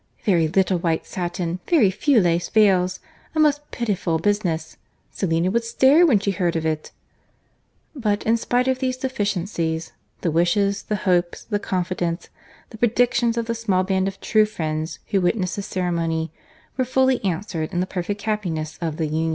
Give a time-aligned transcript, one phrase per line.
[0.23, 3.01] —"Very little white satin, very few lace veils;
[3.35, 8.97] a most pitiful business!—Selina would stare when she heard of it."—But, in spite of these
[8.97, 9.91] deficiencies,
[10.21, 12.29] the wishes, the hopes, the confidence,
[12.71, 16.31] the predictions of the small band of true friends who witnessed the ceremony,
[16.77, 19.29] were fully answered in the perfect happiness of the union.